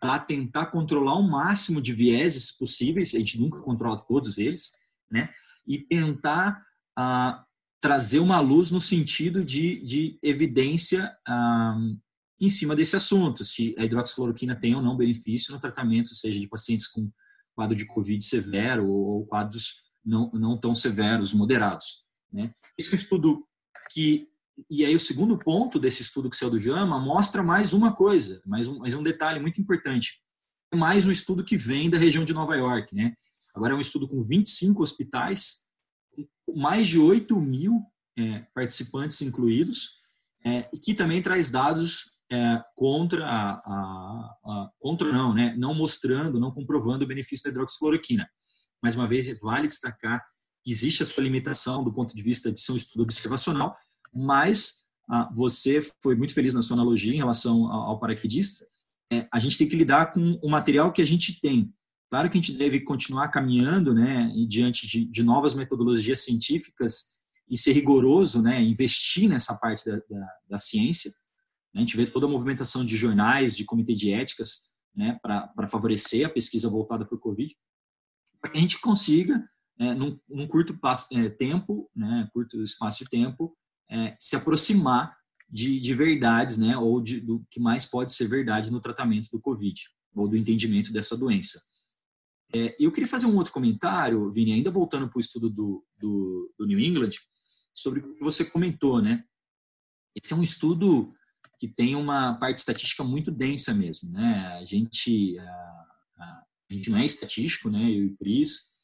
[0.00, 4.72] para tentar controlar o máximo de vieses possíveis, a gente nunca controla todos eles,
[5.10, 5.30] né?
[5.66, 6.62] E tentar
[6.96, 7.44] ah,
[7.80, 11.98] trazer uma luz no sentido de, de evidência um,
[12.40, 16.48] em cima desse assunto, se a hidroxicloroquina tem ou não benefício no tratamento, seja de
[16.48, 17.10] pacientes com
[17.54, 22.04] quadro de Covid severo ou quadros não, não tão severos, moderados.
[22.32, 22.52] Né?
[22.78, 23.44] Esse é estudo
[23.90, 24.28] que,
[24.70, 28.40] e aí o segundo ponto desse estudo que saiu do JAMA mostra mais uma coisa,
[28.46, 30.22] mais um, mais um detalhe muito importante.
[30.72, 32.94] É mais um estudo que vem da região de Nova York.
[32.94, 33.14] Né?
[33.54, 35.66] Agora é um estudo com 25 hospitais,
[36.54, 37.82] mais de 8 mil
[38.16, 39.98] é, participantes incluídos,
[40.44, 45.74] é, e que também traz dados é, contra a, a, a, contra não, né, não
[45.74, 48.28] mostrando, não comprovando o benefício da hidroxicloroquina.
[48.82, 50.24] Mais uma vez, vale destacar
[50.62, 53.74] que existe a sua limitação do ponto de vista de ser um estudo observacional,
[54.14, 58.64] mas ah, você foi muito feliz na sua analogia em relação ao, ao paraquedista.
[59.10, 61.72] É, a gente tem que lidar com o material que a gente tem.
[62.10, 67.16] Claro que a gente deve continuar caminhando, né, diante de, de novas metodologias científicas
[67.48, 71.10] e ser rigoroso, né, investir nessa parte da, da, da ciência.
[71.74, 76.26] A gente vê toda a movimentação de jornais, de comitê de éticas, né, para favorecer
[76.26, 77.54] a pesquisa voltada para o Covid,
[78.40, 79.46] para que a gente consiga,
[79.78, 83.56] é, num, num, curto passo, é, tempo, né, curto espaço de tempo,
[83.90, 85.16] é, se aproximar
[85.48, 89.40] de, de verdades, né, ou de, do que mais pode ser verdade no tratamento do
[89.40, 89.80] Covid,
[90.14, 91.67] ou do entendimento dessa doença.
[92.54, 96.54] É, eu queria fazer um outro comentário, Vini, ainda voltando para o estudo do, do,
[96.58, 97.10] do, New England,
[97.74, 99.24] sobre o que você comentou, né?
[100.16, 101.12] Esse é um estudo
[101.60, 104.58] que tem uma parte estatística muito densa mesmo, né?
[104.60, 105.44] A gente, a,
[106.16, 107.82] a, a gente não é estatístico, né?
[107.82, 108.74] Eu e o Cris,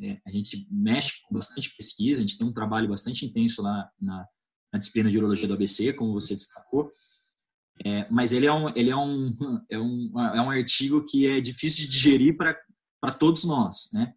[0.00, 3.90] é, a gente mexe com bastante pesquisa, a gente tem um trabalho bastante intenso lá
[4.00, 4.26] na,
[4.72, 6.90] na disciplina de urologia do ABC, como você destacou,
[7.84, 9.32] é, mas ele é um, ele é um,
[9.70, 12.58] é um, é um artigo que é difícil de digerir para
[13.00, 14.14] para todos nós, né?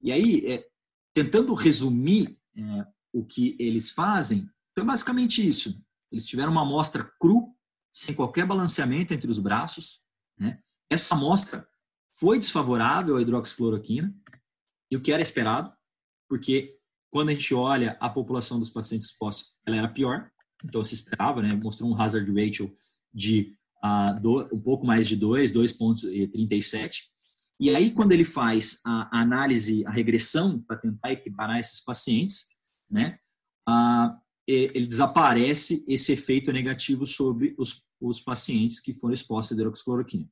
[0.00, 0.66] E aí, é,
[1.12, 5.84] tentando resumir é, o que eles fazem, é basicamente isso.
[6.10, 7.54] Eles tiveram uma amostra cru,
[7.92, 10.02] sem qualquer balanceamento entre os braços,
[10.38, 10.62] né?
[10.90, 11.68] Essa amostra
[12.12, 14.14] foi desfavorável à hidroxicloroquina,
[14.90, 15.72] e o que era esperado,
[16.28, 16.78] porque
[17.10, 20.30] quando a gente olha a população dos pacientes expostos, ela era pior,
[20.64, 21.54] então se esperava, né?
[21.54, 22.74] Mostrou um hazard ratio
[23.12, 27.02] de uh, do, um pouco mais de 2, 2,37,
[27.60, 32.56] e aí, quando ele faz a análise, a regressão, para tentar equiparar esses pacientes,
[32.88, 33.18] né,
[34.46, 40.26] ele desaparece esse efeito negativo sobre os, os pacientes que foram expostos à hidroxicloroquina.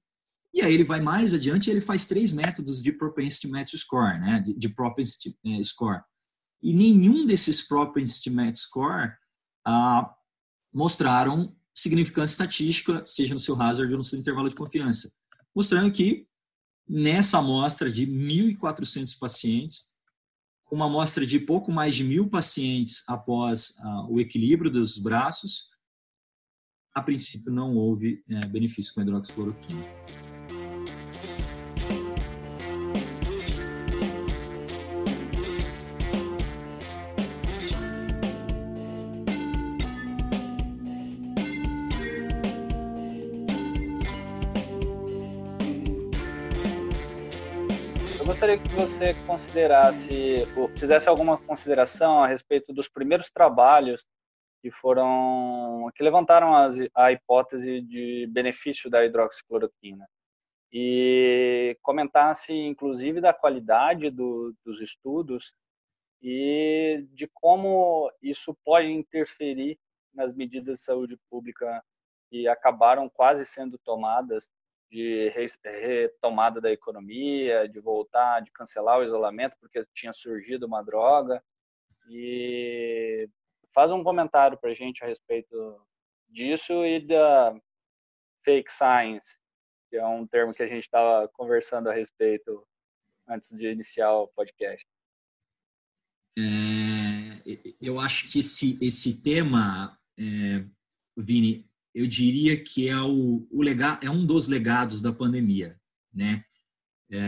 [0.55, 4.19] E aí ele vai mais adiante e ele faz três métodos de propensity match score,
[4.19, 6.01] né, de, de propensity eh, score.
[6.63, 9.13] E nenhum desses propensity match score
[9.67, 10.15] ah,
[10.73, 15.13] mostraram significância estatística, seja no seu hazard ou no seu intervalo de confiança,
[15.55, 16.27] mostrando que
[16.89, 19.91] nessa amostra de 1.400 pacientes,
[20.65, 25.71] com uma amostra de pouco mais de mil pacientes após uh, o equilíbrio dos braços,
[26.95, 29.85] a princípio não houve uh, benefício com hidroxicloroquina.
[48.37, 54.05] Gostaria que você considerasse, ou fizesse alguma consideração a respeito dos primeiros trabalhos
[54.61, 60.07] que foram, que levantaram as, a hipótese de benefício da hidroxicloroquina.
[60.71, 65.55] e comentasse, inclusive, da qualidade do, dos estudos
[66.21, 69.79] e de como isso pode interferir
[70.13, 71.83] nas medidas de saúde pública
[72.29, 74.51] que acabaram quase sendo tomadas
[74.91, 81.43] de retomada da economia, de voltar, de cancelar o isolamento porque tinha surgido uma droga.
[82.09, 83.29] E
[83.75, 85.81] faz um comentário para a gente a respeito
[86.29, 87.55] disso e da
[88.45, 89.37] fake science,
[89.91, 92.67] que é um termo que a gente estava conversando a respeito
[93.29, 94.87] antes de iniciar o podcast.
[96.39, 96.43] É,
[97.81, 100.65] eu acho que esse, esse tema, é,
[101.17, 105.81] Vini, eu diria que é, o, o lega, é um dos legados da pandemia,
[106.13, 106.45] né?
[107.11, 107.21] É,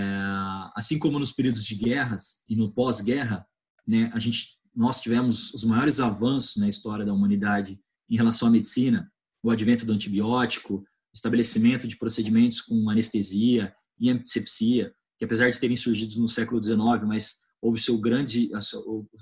[0.76, 3.46] assim como nos períodos de guerras e no pós-guerra,
[3.86, 8.50] né, a gente, nós tivemos os maiores avanços na história da humanidade em relação à
[8.50, 9.10] medicina,
[9.42, 15.76] o advento do antibiótico, estabelecimento de procedimentos com anestesia e antisepsia, que apesar de terem
[15.76, 18.50] surgido no século XIX, mas houve seu grande,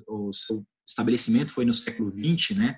[0.08, 2.76] o, seu estabelecimento foi no século XX, né?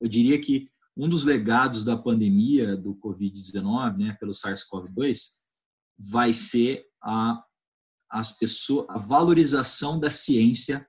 [0.00, 0.70] Eu diria que
[1.02, 5.18] um dos legados da pandemia do Covid-19, né, pelo SARS-CoV-2,
[5.98, 7.42] vai ser a,
[8.10, 10.86] as pessoas, a valorização da ciência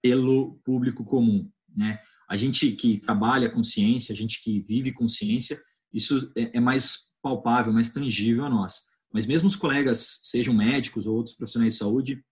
[0.00, 2.00] pelo público comum, né?
[2.30, 5.58] A gente que trabalha com ciência, a gente que vive com ciência,
[5.92, 8.82] isso é, é mais palpável, mais tangível a nós.
[9.12, 12.24] Mas mesmo os colegas, sejam médicos ou outros profissionais de saúde,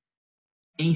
[0.77, 0.95] têm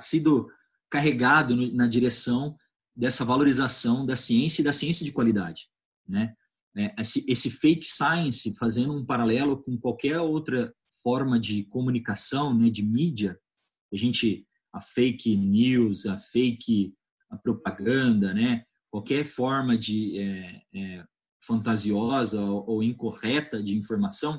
[0.00, 0.48] sido
[0.90, 2.56] carregado na direção
[2.98, 5.68] dessa valorização da ciência e da ciência de qualidade,
[6.06, 6.34] né?
[6.76, 12.70] É, esse, esse fake science, fazendo um paralelo com qualquer outra forma de comunicação, né,
[12.70, 13.38] de mídia,
[13.92, 16.94] a gente a fake news, a fake
[17.30, 21.04] a propaganda, né, qualquer forma de é, é,
[21.42, 24.34] fantasiosa ou, ou incorreta de informação,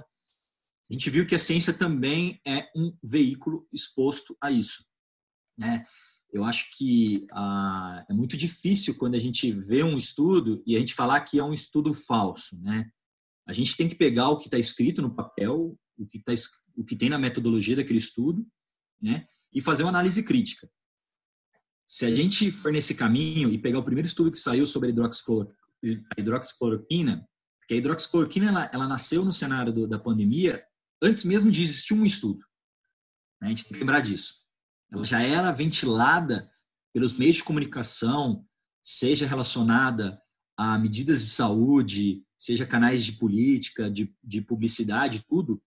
[0.89, 4.85] a gente viu que a ciência também é um veículo exposto a isso,
[5.57, 5.85] né?
[6.31, 10.79] Eu acho que ah, é muito difícil quando a gente vê um estudo e a
[10.79, 12.89] gente falar que é um estudo falso, né?
[13.47, 16.31] A gente tem que pegar o que está escrito no papel, o que, tá,
[16.77, 18.45] o que tem na metodologia daquele estudo,
[19.01, 19.25] né?
[19.51, 20.69] E fazer uma análise crítica.
[21.87, 24.91] Se a gente for nesse caminho e pegar o primeiro estudo que saiu sobre a
[26.19, 27.27] hidroxicloroquina,
[27.59, 30.63] porque a hidroxicloroquina ela, ela nasceu no cenário do, da pandemia
[31.01, 32.45] antes mesmo de existir um estudo.
[33.41, 33.47] Né?
[33.47, 34.38] A gente tem que lembrar disso
[34.91, 36.49] ela já era ventilada
[36.93, 38.45] pelos meios de comunicação,
[38.83, 40.19] seja relacionada
[40.57, 45.61] a medidas de saúde, seja canais de política, de, de publicidade, tudo,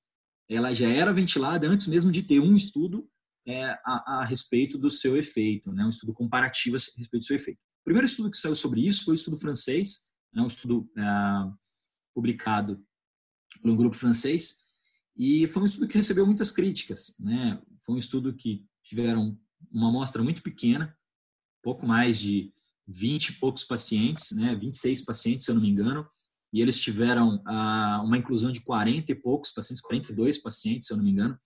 [0.49, 3.09] ela já era ventilada antes mesmo de ter um estudo
[3.47, 5.85] é, a, a, respeito do seu efeito, né?
[5.85, 7.59] um estudo comparativo a respeito do seu efeito.
[7.59, 10.43] O primeiro estudo que saiu sobre isso foi o estudo francês, né?
[10.43, 11.03] um estudo é,
[12.15, 12.85] publicado
[13.61, 14.63] por um grupo francês,
[15.17, 17.17] e foi um estudo que recebeu muitas críticas.
[17.19, 17.61] Né?
[17.85, 19.39] Foi um estudo que tiveram
[19.71, 20.95] uma amostra muito pequena,
[21.63, 22.53] pouco mais de
[22.87, 26.07] 20 e poucos pacientes, né, 26 pacientes, se eu não me engano,
[26.53, 30.99] e eles tiveram ah, uma inclusão de 40 e poucos pacientes, 42 pacientes, se eu
[30.99, 31.39] não me engano,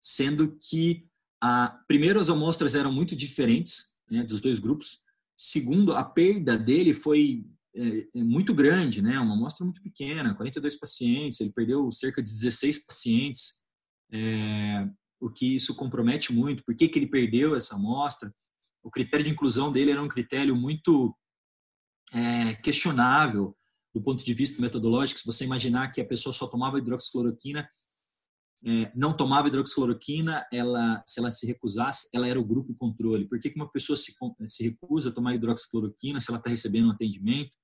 [0.00, 1.06] sendo que,
[1.42, 5.02] ah, primeiro, as amostras eram muito diferentes né, dos dois grupos,
[5.36, 7.44] segundo, a perda dele foi
[7.76, 12.30] é, é muito grande, né, uma amostra muito pequena, 42 pacientes, ele perdeu cerca de
[12.30, 13.60] 16 pacientes,
[14.10, 14.88] é,
[15.20, 18.34] o que isso compromete muito, por que, que ele perdeu essa amostra.
[18.82, 21.14] O critério de inclusão dele era um critério muito
[22.12, 23.54] é, questionável
[23.94, 25.20] do ponto de vista metodológico.
[25.20, 27.68] Se você imaginar que a pessoa só tomava hidroxicloroquina,
[28.64, 33.28] é, não tomava hidroxicloroquina, ela, se ela se recusasse, ela era o grupo controle.
[33.28, 34.14] Por que, que uma pessoa se,
[34.46, 37.56] se recusa a tomar hidroxicloroquina se ela está recebendo um atendimento?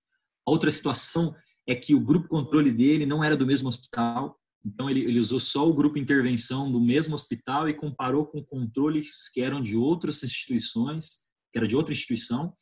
[0.46, 1.34] A outra situação
[1.66, 5.38] é que o grupo controle dele não era do mesmo hospital, então, ele, ele usou
[5.38, 10.22] só o grupo intervenção do mesmo hospital e comparou com controles que eram de outras
[10.24, 12.52] instituições, que era de outra instituição.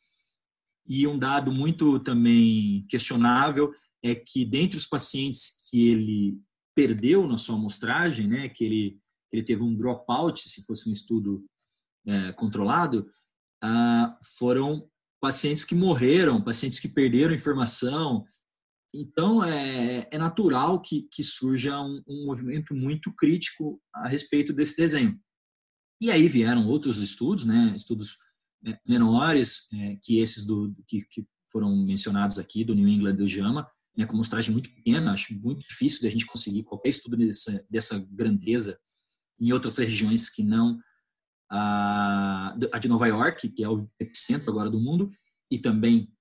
[0.87, 6.39] E um dado muito também questionável é que, dentre os pacientes que ele
[6.75, 8.99] perdeu na sua amostragem, né, que ele,
[9.31, 11.43] ele teve um dropout, se fosse um estudo
[12.05, 13.09] é, controlado,
[13.63, 14.87] ah, foram
[15.19, 18.23] pacientes que morreram, pacientes que perderam informação,
[19.01, 24.77] então, é, é natural que, que surja um, um, movimento muito crítico a respeito desse
[24.77, 25.19] desenho.
[26.01, 28.17] E aí vieram outros estudos, né, estudos
[28.65, 33.27] é, menores é, que esses do, que, que, foram mencionados aqui, do New England do
[33.27, 37.15] JAMA, né, com amostragem muito pequena, acho muito difícil de a gente conseguir qualquer estudo
[37.15, 38.77] dessa, dessa grandeza
[39.39, 40.79] em outras regiões que não
[41.49, 45.09] a, a de Nova York, que é o epicentro agora do mundo,
[45.49, 46.11] e também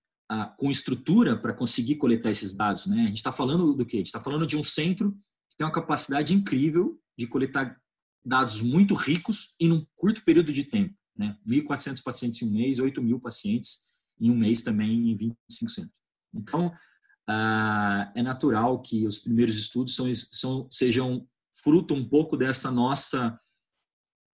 [0.57, 2.87] com estrutura para conseguir coletar esses dados.
[2.87, 3.03] Né?
[3.05, 3.97] A gente está falando do quê?
[3.97, 5.13] A gente está falando de um centro
[5.51, 7.79] que tem uma capacidade incrível de coletar
[8.25, 10.95] dados muito ricos em um curto período de tempo.
[11.17, 11.37] Né?
[11.47, 15.95] 1.400 pacientes em um mês, 8.000 pacientes em um mês também em 25 centros.
[16.33, 16.73] Então,
[17.29, 21.27] ah, é natural que os primeiros estudos são, são, sejam
[21.63, 23.39] fruto um pouco dessa nossa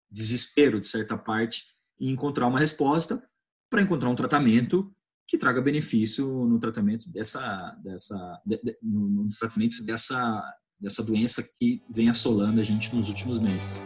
[0.09, 1.63] desespero, de certa parte,
[1.99, 3.23] em encontrar uma resposta
[3.69, 4.93] para encontrar um tratamento
[5.29, 10.43] que traga benefício no tratamento dessa, dessa de, de, no, tratamento dessa,
[10.79, 13.83] dessa doença que vem assolando a gente nos últimos meses.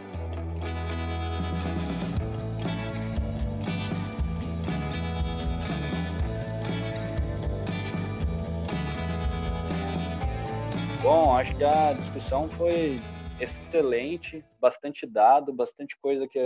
[11.02, 12.98] Bom, acho que a discussão foi
[13.38, 16.38] excelente, bastante dado, bastante coisa que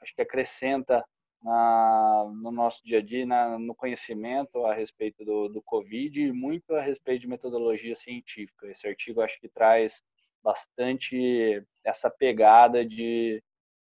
[0.00, 1.04] acho que acrescenta
[1.46, 6.32] na, no nosso dia a dia, na, no conhecimento a respeito do, do Covid e
[6.32, 8.66] muito a respeito de metodologia científica.
[8.66, 10.02] Esse artigo acho que traz
[10.42, 13.40] bastante essa pegada de,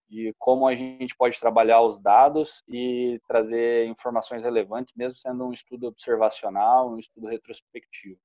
[0.08, 5.52] de como a gente pode trabalhar os dados e trazer informações relevantes, mesmo sendo um
[5.52, 8.18] estudo observacional, um estudo retrospectivo.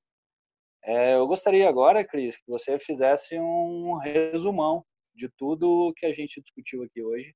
[0.81, 6.39] É, eu gostaria agora, Cris, que você fizesse um resumão de tudo que a gente
[6.39, 7.35] discutiu aqui hoje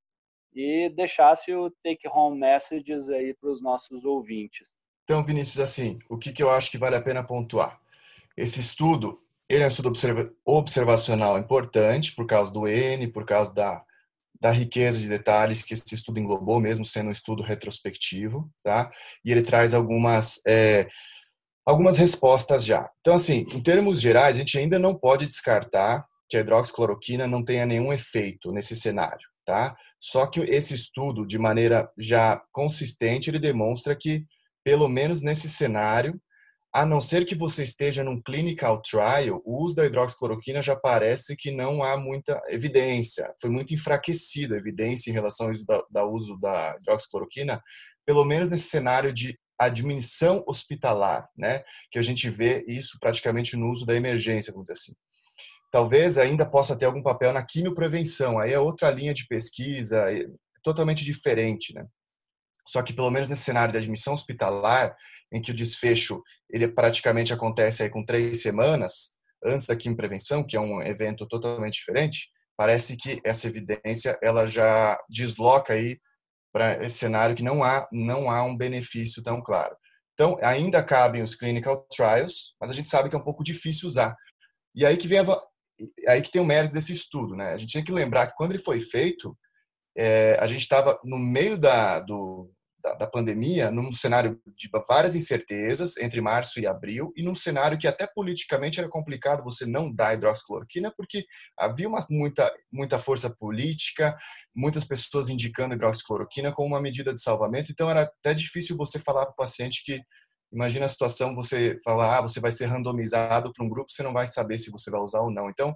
[0.54, 4.68] e deixasse o take-home messages aí para os nossos ouvintes.
[5.04, 7.80] Então, Vinícius, assim, o que, que eu acho que vale a pena pontuar?
[8.38, 13.54] Esse estudo, ele é um estudo observa observacional importante por causa do N, por causa
[13.54, 13.84] da,
[14.40, 18.92] da riqueza de detalhes que esse estudo englobou, mesmo sendo um estudo retrospectivo, tá?
[19.26, 20.42] E ele traz algumas...
[20.48, 20.88] É,
[21.66, 22.90] algumas respostas já.
[23.00, 27.44] Então, assim, em termos gerais, a gente ainda não pode descartar que a hidroxicloroquina não
[27.44, 29.76] tenha nenhum efeito nesse cenário, tá?
[30.00, 34.26] Só que esse estudo, de maneira já consistente, ele demonstra que,
[34.64, 36.20] pelo menos nesse cenário,
[36.72, 41.36] a não ser que você esteja num clinical trial, o uso da hidroxicloroquina já parece
[41.36, 43.34] que não há muita evidência.
[43.42, 47.62] Foi muito enfraquecida a evidência em relação ao uso da, da uso da hidroxicloroquina,
[48.06, 51.64] pelo menos nesse cenário de admissão hospitalar, né?
[51.92, 54.94] Que a gente vê isso praticamente no uso da emergência, vamos dizer assim.
[55.72, 60.26] Talvez ainda possa ter algum papel na quimioprevenção, aí é outra linha de pesquisa, é
[60.64, 61.86] totalmente diferente, né?
[62.68, 64.96] Só que pelo menos nesse cenário de admissão hospitalar,
[65.32, 69.12] em que o desfecho ele praticamente acontece aí com três semanas
[69.44, 75.00] antes da quimioprevenção, que é um evento totalmente diferente, parece que essa evidência ela já
[75.10, 75.98] desloca aí
[76.52, 79.76] para esse cenário que não há não há um benefício tão claro.
[80.14, 83.88] Então, ainda cabem os clinical trials, mas a gente sabe que é um pouco difícil
[83.88, 84.16] usar.
[84.76, 85.24] E aí que vem a,
[86.08, 87.52] aí que tem o mérito desse estudo, né?
[87.54, 89.38] A gente tem que lembrar que quando ele foi feito,
[89.98, 95.16] é, a gente estava no meio da, do, da, da, pandemia, num cenário de várias
[95.16, 99.94] incertezas entre março e abril, e num cenário que até politicamente era complicado você não
[99.94, 101.26] dar hidroxicloroquina, porque
[101.58, 104.18] havia uma, muita, muita força política,
[104.56, 109.26] muitas pessoas indicando hidroxicloroquina como uma medida de salvamento, então era até difícil você falar
[109.26, 110.02] para o paciente que
[110.52, 114.14] imagina a situação você falar ah, você vai ser randomizado para um grupo você não
[114.14, 115.76] vai saber se você vai usar ou não então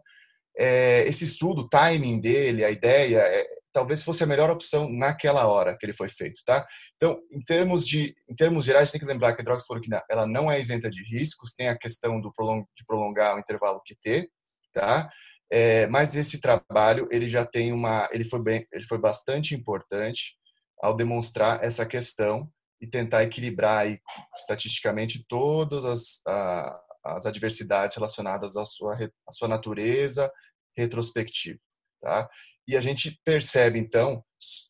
[0.57, 5.47] é, esse estudo o timing dele a ideia é, talvez fosse a melhor opção naquela
[5.47, 6.65] hora que ele foi feito, tá?
[6.95, 10.49] Então, em termos de, em termos gerais, tem que lembrar que a hidroxicloroquina, ela não
[10.49, 14.29] é isenta de riscos, tem a questão do prolong, de prolongar o intervalo QT,
[14.71, 15.09] tá?
[15.51, 20.35] É, mas esse trabalho, ele já tem uma, ele foi bem, ele foi bastante importante
[20.81, 22.49] ao demonstrar essa questão
[22.83, 23.97] e tentar equilibrar aí,
[24.35, 30.29] estatisticamente todas as, a, as adversidades relacionadas à sua, à sua natureza
[30.75, 31.57] retrospectiva.
[32.01, 32.29] Tá?
[32.67, 34.21] E a gente percebe então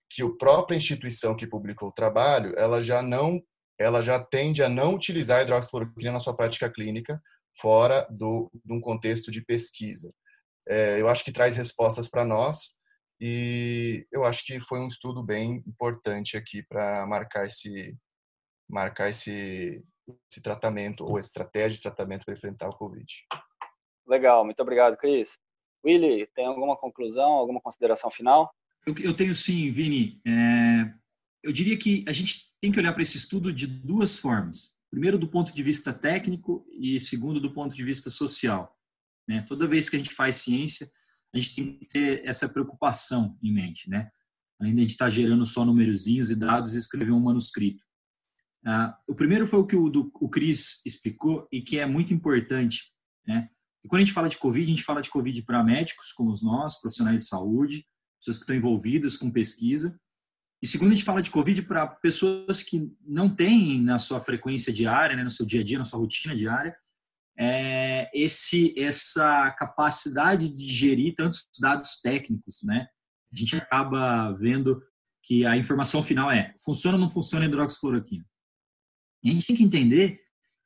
[0.08, 3.42] que a própria instituição que publicou o trabalho, ela já não,
[3.80, 7.20] ela já tende a não utilizar a hidroxicloroquina na sua prática clínica
[7.60, 10.14] fora do, de um contexto de pesquisa.
[10.70, 12.76] É, eu acho que traz respostas para nós
[13.26, 17.98] e eu acho que foi um estudo bem importante aqui para marcar esse
[18.70, 19.82] marcar esse,
[20.30, 23.06] esse tratamento ou estratégia de tratamento para enfrentar o Covid.
[24.06, 25.38] Legal, muito obrigado, Cris.
[25.86, 28.54] Willy, tem alguma conclusão, alguma consideração final?
[28.86, 30.22] Eu, eu tenho sim, Vini.
[30.28, 30.94] É,
[31.42, 34.76] eu diria que a gente tem que olhar para esse estudo de duas formas.
[34.92, 38.78] Primeiro, do ponto de vista técnico e segundo, do ponto de vista social.
[39.26, 39.46] Né?
[39.48, 40.88] Toda vez que a gente faz ciência,
[41.34, 44.10] a gente tem que ter essa preocupação em mente, né?
[44.60, 47.84] Além de a gente estar tá gerando só numerozinhos e dados e escrever um manuscrito.
[48.66, 52.14] Ah, o primeiro foi o que o, do, o Cris explicou e que é muito
[52.14, 52.94] importante,
[53.28, 53.50] né?
[53.84, 56.34] E quando a gente fala de Covid, a gente fala de Covid para médicos como
[56.42, 57.86] nós, profissionais de saúde,
[58.18, 60.00] pessoas que estão envolvidas com pesquisa.
[60.62, 64.72] E segundo, a gente fala de Covid para pessoas que não têm na sua frequência
[64.72, 66.74] diária, né, no seu dia a dia, na sua rotina diária,
[67.38, 72.88] é esse, essa capacidade de gerir tantos dados técnicos, né?
[73.32, 74.82] A gente acaba vendo
[75.24, 78.26] que a informação final é funciona ou não funciona a hidroxicloroquina.
[79.24, 80.20] E a gente tem que entender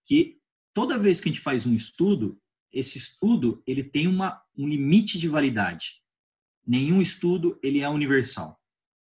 [0.06, 0.38] que
[0.74, 2.40] toda vez que a gente faz um estudo,
[2.74, 6.02] esse estudo ele tem uma, um limite de validade.
[6.66, 8.60] Nenhum estudo ele é universal.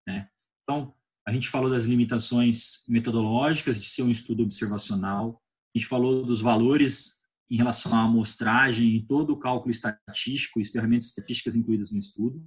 [0.07, 0.29] Né?
[0.63, 0.95] Então,
[1.27, 5.43] a gente falou das limitações metodológicas de ser um estudo observacional,
[5.75, 7.20] a gente falou dos valores
[7.51, 11.99] em relação à amostragem e todo o cálculo estatístico e as ferramentas estatísticas incluídas no
[11.99, 12.43] estudo.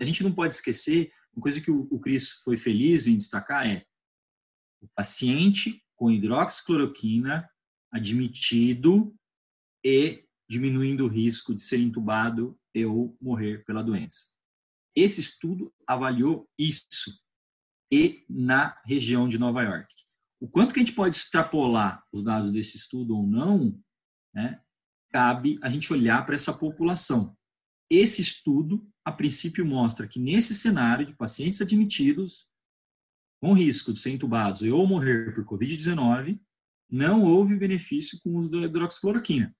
[0.00, 3.84] A gente não pode esquecer, uma coisa que o Cris foi feliz em destacar é
[4.80, 7.48] o paciente com hidroxicloroquina
[7.92, 9.14] admitido
[9.84, 14.32] e diminuindo o risco de ser entubado e ou morrer pela doença.
[14.96, 17.20] Esse estudo avaliou isso
[17.92, 19.92] e na região de Nova York.
[20.40, 23.78] O quanto que a gente pode extrapolar os dados desse estudo ou não,
[24.34, 24.60] né,
[25.10, 27.36] cabe a gente olhar para essa população.
[27.90, 32.50] Esse estudo, a princípio, mostra que nesse cenário de pacientes admitidos
[33.40, 36.38] com risco de ser entubados ou morrer por Covid-19,
[36.90, 39.56] não houve benefício com o uso da hidroxicloroquina.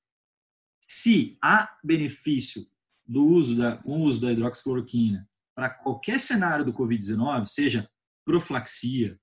[0.86, 2.66] Se há benefício
[3.06, 7.90] do uso da, com o uso da hidroxicloroquina para qualquer cenário do Covid-19, seja
[8.24, 9.18] profilaxia,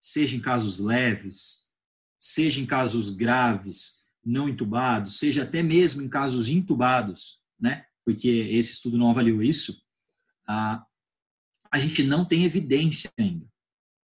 [0.00, 1.70] seja em casos leves,
[2.18, 7.84] seja em casos graves, não intubados, seja até mesmo em casos intubados, né?
[8.04, 9.82] Porque esse estudo não avaliou isso.
[10.46, 10.84] A,
[11.70, 13.46] a gente não tem evidência ainda.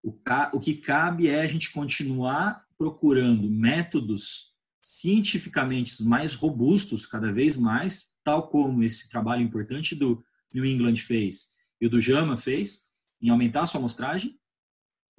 [0.02, 0.14] O,
[0.52, 8.14] o que cabe é a gente continuar procurando métodos cientificamente mais robustos, cada vez mais,
[8.24, 12.90] tal como esse trabalho importante do New England fez e o do JAMA fez,
[13.22, 14.38] em aumentar a sua amostragem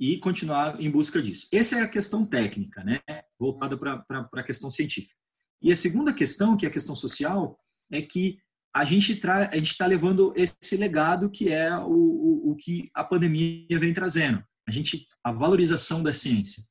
[0.01, 1.47] e continuar em busca disso.
[1.51, 2.99] Essa é a questão técnica, né?
[3.39, 5.15] voltada para a questão científica.
[5.61, 7.55] E a segunda questão, que é a questão social,
[7.91, 8.39] é que
[8.73, 9.13] a gente
[9.53, 14.71] está levando esse legado que é o, o, o que a pandemia vem trazendo a
[14.71, 16.63] gente a valorização da ciência,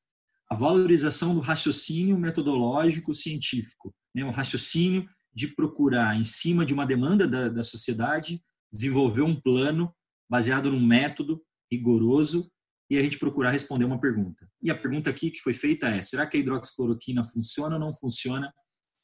[0.51, 4.25] a valorização do raciocínio metodológico científico, né?
[4.25, 9.95] o raciocínio de procurar, em cima de uma demanda da, da sociedade, desenvolver um plano
[10.29, 12.51] baseado num método rigoroso
[12.91, 14.51] e a gente procurar responder uma pergunta.
[14.61, 17.93] E a pergunta aqui que foi feita é: será que a hidroxicloroquina funciona ou não
[17.95, 18.53] funciona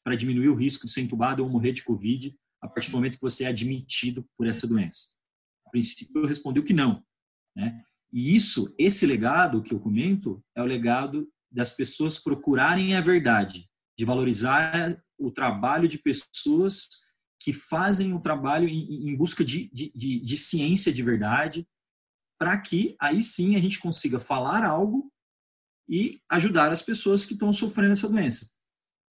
[0.03, 3.15] para diminuir o risco de ser entubado ou morrer de Covid a partir do momento
[3.15, 5.15] que você é admitido por essa doença?
[5.65, 7.01] A princípio, eu respondi que não.
[7.55, 7.81] Né?
[8.11, 13.69] E isso, esse legado que eu comento, é o legado das pessoas procurarem a verdade,
[13.97, 16.87] de valorizar o trabalho de pessoas
[17.39, 21.65] que fazem o trabalho em, em busca de, de, de, de ciência de verdade,
[22.37, 25.11] para que aí sim a gente consiga falar algo
[25.89, 28.53] e ajudar as pessoas que estão sofrendo essa doença.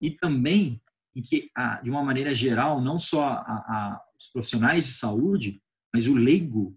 [0.01, 0.81] E também
[1.15, 1.51] em que,
[1.83, 5.63] de uma maneira geral, não só a, a, os profissionais de saúde,
[5.93, 6.77] mas o leigo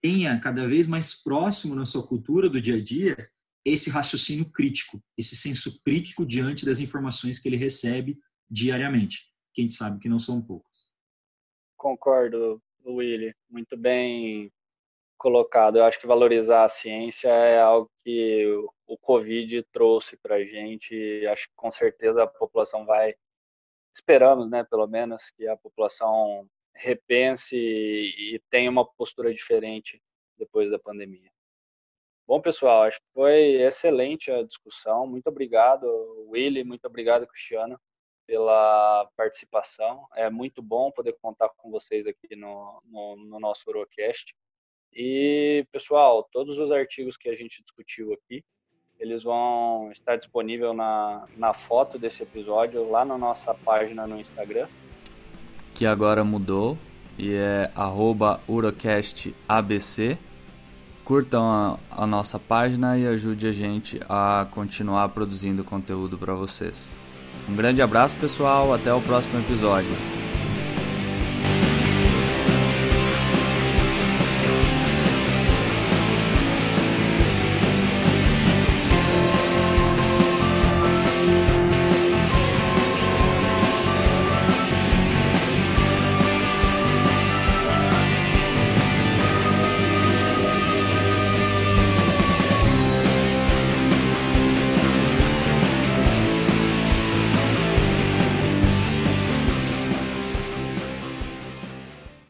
[0.00, 3.30] tenha cada vez mais próximo na sua cultura do dia a dia
[3.64, 8.18] esse raciocínio crítico, esse senso crítico diante das informações que ele recebe
[8.50, 10.90] diariamente, que a gente sabe que não são poucas.
[11.76, 14.52] Concordo, Willy, muito bem
[15.22, 15.78] colocado.
[15.78, 18.44] Eu acho que valorizar a ciência é algo que
[18.86, 21.24] o Covid trouxe para a gente.
[21.28, 23.14] Acho que com certeza a população vai,
[23.94, 30.02] esperamos, né, pelo menos, que a população repense e tenha uma postura diferente
[30.36, 31.30] depois da pandemia.
[32.26, 35.06] Bom, pessoal, acho que foi excelente a discussão.
[35.06, 35.86] Muito obrigado,
[36.30, 37.78] Willy, muito obrigado, Cristiano,
[38.26, 40.08] pela participação.
[40.16, 44.34] É muito bom poder contar com vocês aqui no, no, no nosso Eurocast.
[44.94, 48.44] E, pessoal, todos os artigos que a gente discutiu aqui,
[48.98, 54.68] eles vão estar disponíveis na, na foto desse episódio lá na nossa página no Instagram,
[55.74, 56.78] que agora mudou
[57.18, 57.70] e é
[58.46, 60.18] urocastabc.
[61.04, 66.94] Curtam a, a nossa página e ajude a gente a continuar produzindo conteúdo para vocês.
[67.48, 68.72] Um grande abraço, pessoal.
[68.72, 70.21] Até o próximo episódio.